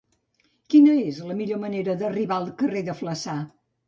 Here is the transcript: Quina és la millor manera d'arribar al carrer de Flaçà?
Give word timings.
Quina 0.73 0.95
és 1.01 1.19
la 1.31 1.35
millor 1.41 1.59
manera 1.63 1.95
d'arribar 1.99 2.39
al 2.39 2.47
carrer 2.63 2.81
de 2.89 2.97
Flaçà? 3.03 3.37